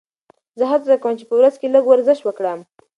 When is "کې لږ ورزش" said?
1.59-2.19